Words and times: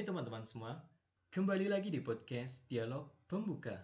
teman-teman 0.00 0.40
semua. 0.48 0.80
Kembali 1.28 1.68
lagi 1.68 1.92
di 1.92 2.00
podcast 2.00 2.64
Dialog 2.72 3.12
Pembuka. 3.28 3.76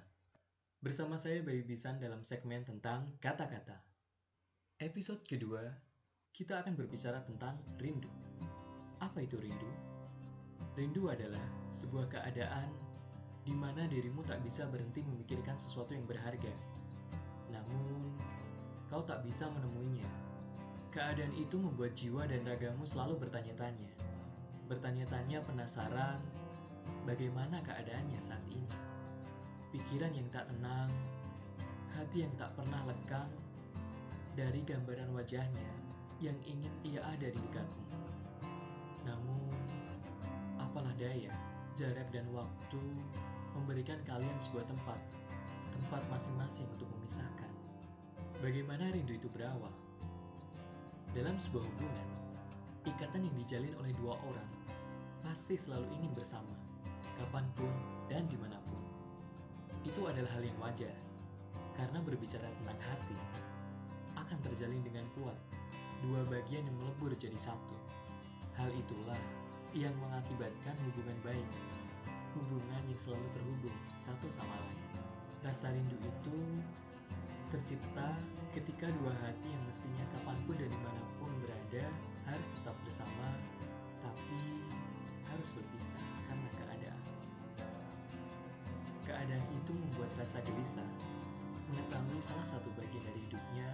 Bersama 0.80 1.20
saya 1.20 1.44
Bayu 1.44 1.60
Bisan 1.68 2.00
dalam 2.00 2.24
segmen 2.24 2.64
tentang 2.64 3.12
kata-kata. 3.20 3.76
Episode 4.80 5.20
kedua, 5.28 5.68
kita 6.32 6.64
akan 6.64 6.80
berbicara 6.80 7.20
tentang 7.28 7.60
rindu. 7.76 8.08
Apa 9.04 9.20
itu 9.20 9.36
rindu? 9.36 9.68
Rindu 10.80 11.12
adalah 11.12 11.44
sebuah 11.76 12.08
keadaan 12.08 12.72
di 13.44 13.52
mana 13.52 13.84
dirimu 13.84 14.24
tak 14.24 14.40
bisa 14.40 14.64
berhenti 14.64 15.04
memikirkan 15.04 15.60
sesuatu 15.60 15.92
yang 15.92 16.08
berharga. 16.08 16.56
Namun, 17.52 18.16
kau 18.88 19.04
tak 19.04 19.28
bisa 19.28 19.44
menemuinya. 19.52 20.08
Keadaan 20.88 21.36
itu 21.36 21.60
membuat 21.60 21.92
jiwa 21.92 22.24
dan 22.24 22.48
ragamu 22.48 22.88
selalu 22.88 23.28
bertanya-tanya 23.28 24.17
bertanya-tanya 24.68 25.40
penasaran 25.48 26.20
bagaimana 27.08 27.64
keadaannya 27.64 28.20
saat 28.20 28.44
ini. 28.52 28.68
Pikiran 29.72 30.12
yang 30.12 30.28
tak 30.28 30.48
tenang, 30.52 30.92
hati 31.96 32.28
yang 32.28 32.32
tak 32.36 32.52
pernah 32.52 32.84
lekang 32.84 33.32
dari 34.36 34.60
gambaran 34.64 35.08
wajahnya 35.16 35.72
yang 36.20 36.36
ingin 36.44 36.72
ia 36.84 37.00
ada 37.00 37.32
di 37.32 37.40
dekatmu. 37.40 37.84
Namun, 39.08 39.56
apalah 40.60 40.92
daya, 41.00 41.32
jarak 41.72 42.12
dan 42.12 42.28
waktu 42.36 42.80
memberikan 43.56 43.96
kalian 44.04 44.36
sebuah 44.36 44.68
tempat, 44.68 45.00
tempat 45.72 46.04
masing-masing 46.12 46.68
untuk 46.76 46.88
memisahkan. 47.00 47.52
Bagaimana 48.44 48.92
rindu 48.92 49.16
itu 49.16 49.32
berawal? 49.32 49.72
Dalam 51.16 51.40
sebuah 51.40 51.64
hubungan, 51.64 52.08
ikatan 52.84 53.24
yang 53.24 53.36
dijalin 53.40 53.74
oleh 53.80 53.92
dua 53.96 54.14
orang 54.28 54.57
pasti 55.28 55.60
selalu 55.60 55.84
ingin 56.00 56.16
bersama, 56.16 56.56
kapan 57.20 57.44
pun 57.52 57.68
dan 58.08 58.24
di 58.32 58.40
mana 58.40 58.56
pun. 58.64 58.80
Itu 59.84 60.08
adalah 60.08 60.32
hal 60.32 60.40
yang 60.40 60.56
wajar, 60.56 60.96
karena 61.76 62.00
berbicara 62.00 62.48
tentang 62.48 62.80
hati, 62.80 63.12
akan 64.16 64.40
terjalin 64.40 64.80
dengan 64.80 65.04
kuat, 65.20 65.36
dua 66.00 66.24
bagian 66.32 66.64
yang 66.64 66.76
melebur 66.80 67.12
jadi 67.20 67.36
satu. 67.36 67.76
Hal 68.56 68.72
itulah 68.72 69.20
yang 69.76 69.92
mengakibatkan 70.00 70.72
hubungan 70.88 71.20
baik, 71.20 71.48
hubungan 72.32 72.82
yang 72.88 72.96
selalu 72.96 73.28
terhubung 73.36 73.76
satu 74.00 74.32
sama 74.32 74.56
lain. 74.64 74.80
Rasa 75.44 75.76
rindu 75.76 76.00
itu 76.08 76.40
tercipta 77.52 78.16
ketika 78.56 78.88
dua 79.04 79.12
hati 79.20 79.48
yang 79.52 79.60
mestinya 79.68 80.08
kapan 80.16 80.40
pun 80.48 80.56
dan 80.56 80.72
di 80.72 80.80
mana 80.80 81.04
pun 81.20 81.28
berada 81.44 81.84
harus 82.32 82.48
tetap 82.56 82.72
bersama, 82.88 83.28
tapi 84.00 84.40
harus 85.34 85.54
berpisah 85.56 86.04
karena 86.28 86.50
keadaan. 86.56 87.02
Keadaan 89.04 89.46
itu 89.56 89.72
membuat 89.72 90.10
rasa 90.20 90.40
gelisah, 90.44 90.88
mengetahui 91.68 92.20
salah 92.20 92.46
satu 92.46 92.68
bagian 92.76 93.04
dari 93.04 93.20
hidupnya 93.28 93.68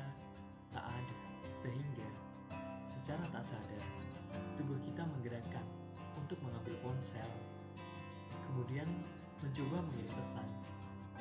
tak 0.75 0.87
ada, 0.87 1.19
sehingga 1.55 2.09
secara 2.91 3.23
tak 3.31 3.45
sadar 3.47 3.85
tubuh 4.59 4.79
kita 4.83 5.03
menggerakkan 5.07 5.67
untuk 6.19 6.39
mengambil 6.43 6.75
ponsel, 6.83 7.31
kemudian 8.51 8.87
mencoba 9.43 9.83
mengirim 9.91 10.15
pesan 10.15 10.49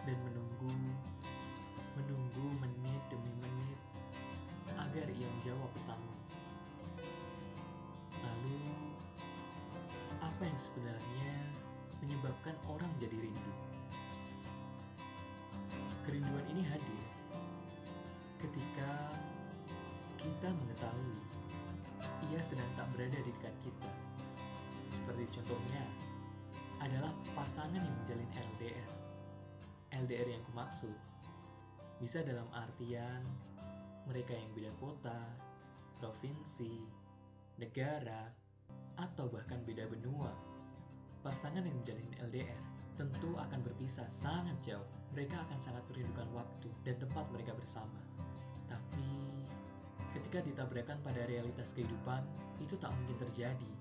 dan 0.06 0.18
menunggu, 0.26 0.74
menunggu 2.00 2.46
menit 2.62 3.02
demi 3.10 3.34
menit 3.42 3.80
agar 4.80 5.08
ia 5.12 5.28
menjawab 5.40 5.70
pesanmu. 5.76 6.16
Lalu 8.24 8.83
apa 10.34 10.50
yang 10.50 10.58
sebenarnya 10.58 11.34
menyebabkan 12.02 12.58
orang 12.66 12.90
jadi 12.98 13.14
rindu. 13.14 13.54
Kerinduan 16.10 16.42
ini 16.50 16.66
hadir 16.66 17.06
ketika 18.42 19.14
kita 20.18 20.50
mengetahui 20.50 21.22
ia 22.34 22.42
sedang 22.42 22.66
tak 22.74 22.90
berada 22.98 23.14
di 23.14 23.30
dekat 23.30 23.54
kita. 23.62 23.92
Seperti 24.90 25.30
contohnya 25.38 25.86
adalah 26.82 27.14
pasangan 27.38 27.78
yang 27.78 27.96
menjalin 28.02 28.30
LDR. 28.34 28.92
LDR 29.94 30.28
yang 30.34 30.44
kumaksud 30.50 30.98
bisa 32.02 32.26
dalam 32.26 32.50
artian 32.58 33.22
mereka 34.10 34.34
yang 34.34 34.50
beda 34.58 34.74
kota, 34.82 35.22
provinsi, 36.02 36.82
negara, 37.62 38.34
atau 39.00 39.30
bahkan 39.30 39.60
beda 39.66 39.90
benua. 39.90 40.32
Pasangan 41.24 41.64
yang 41.64 41.76
menjalin 41.80 42.12
LDR 42.20 42.62
tentu 43.00 43.34
akan 43.36 43.60
berpisah 43.66 44.06
sangat 44.12 44.54
jauh. 44.62 44.86
Mereka 45.14 45.38
akan 45.38 45.60
sangat 45.62 45.86
merindukan 45.90 46.26
waktu 46.34 46.70
dan 46.86 46.98
tempat 46.98 47.26
mereka 47.30 47.54
bersama. 47.58 48.02
Tapi 48.70 49.10
ketika 50.14 50.42
ditabrakan 50.42 50.98
pada 51.02 51.26
realitas 51.30 51.74
kehidupan, 51.74 52.22
itu 52.62 52.78
tak 52.78 52.94
mungkin 52.94 53.18
terjadi. 53.30 53.72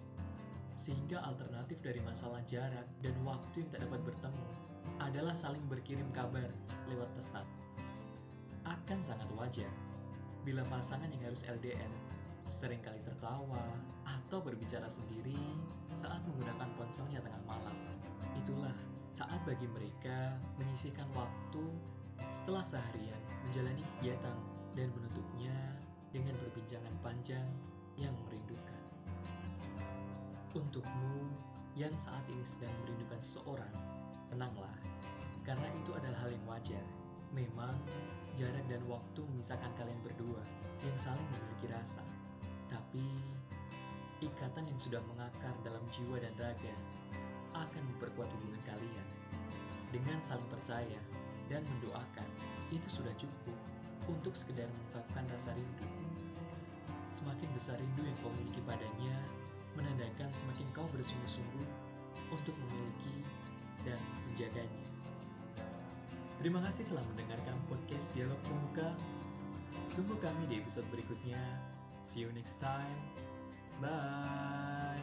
Sehingga 0.76 1.20
alternatif 1.24 1.80
dari 1.84 2.00
masalah 2.00 2.40
jarak 2.48 2.88
dan 3.04 3.12
waktu 3.24 3.64
yang 3.64 3.70
tak 3.72 3.84
dapat 3.84 4.00
bertemu 4.04 4.46
adalah 5.00 5.36
saling 5.36 5.62
berkirim 5.68 6.08
kabar 6.16 6.48
lewat 6.88 7.08
pesan. 7.16 7.44
Akan 8.64 9.02
sangat 9.04 9.28
wajar 9.36 9.70
bila 10.42 10.66
pasangan 10.70 11.10
yang 11.10 11.22
harus 11.30 11.46
LDR 11.46 11.92
sering 12.42 12.82
kali 12.82 12.98
tertawa 13.06 13.62
atau 14.32 14.40
berbicara 14.40 14.88
sendiri 14.88 15.36
saat 15.92 16.24
menggunakan 16.24 16.64
ponselnya 16.80 17.20
tengah 17.20 17.44
malam. 17.44 17.76
Itulah 18.32 18.72
saat 19.12 19.36
bagi 19.44 19.68
mereka 19.68 20.40
menyisihkan 20.56 21.04
waktu 21.12 21.60
setelah 22.32 22.64
seharian 22.64 23.20
menjalani 23.44 23.84
kegiatan 24.00 24.32
dan 24.72 24.88
menutupnya 24.96 25.52
dengan 26.16 26.32
perbincangan 26.40 26.96
panjang 27.04 27.44
yang 28.00 28.16
merindukan. 28.24 28.80
Untukmu 30.56 31.28
yang 31.76 31.92
saat 32.00 32.24
ini 32.32 32.40
sedang 32.40 32.72
merindukan 32.88 33.20
seseorang, 33.20 33.76
tenanglah, 34.32 34.80
karena 35.44 35.68
itu 35.76 35.92
adalah 35.92 36.24
hal 36.24 36.32
yang 36.32 36.46
wajar. 36.48 36.84
Memang, 37.36 37.76
jarak 38.40 38.64
dan 38.72 38.80
waktu 38.88 39.28
memisahkan 39.28 39.76
kalian 39.76 40.00
berdua 40.00 40.40
yang 40.80 40.96
saling 40.96 41.28
memiliki 41.36 41.68
rasa. 41.68 42.00
Tapi, 42.72 43.20
ikatan 44.22 44.70
yang 44.70 44.78
sudah 44.78 45.02
mengakar 45.10 45.50
dalam 45.66 45.82
jiwa 45.90 46.22
dan 46.22 46.30
raga 46.38 46.74
akan 47.58 47.82
memperkuat 47.94 48.30
hubungan 48.30 48.62
kalian. 48.64 49.06
Dengan 49.90 50.22
saling 50.24 50.46
percaya 50.48 51.00
dan 51.50 51.66
mendoakan, 51.76 52.28
itu 52.72 52.88
sudah 52.88 53.12
cukup 53.20 53.56
untuk 54.08 54.32
sekedar 54.32 54.70
mengungkapkan 54.70 55.26
rasa 55.34 55.52
rindu. 55.52 55.86
Semakin 57.12 57.50
besar 57.52 57.76
rindu 57.76 58.08
yang 58.08 58.16
kau 58.24 58.32
miliki 58.40 58.62
padanya, 58.64 59.16
menandakan 59.76 60.32
semakin 60.32 60.64
kau 60.72 60.88
bersungguh-sungguh 60.96 61.68
untuk 62.32 62.56
memiliki 62.56 63.20
dan 63.84 64.00
menjaganya. 64.30 64.86
Terima 66.40 66.58
kasih 66.64 66.88
telah 66.88 67.04
mendengarkan 67.12 67.54
podcast 67.68 68.10
Dialog 68.16 68.40
Pembuka. 68.48 68.96
Tunggu 69.92 70.16
kami 70.18 70.48
di 70.48 70.58
episode 70.58 70.88
berikutnya. 70.88 71.38
See 72.02 72.24
you 72.24 72.32
next 72.32 72.58
time. 72.58 73.31
Bye. 73.82 75.02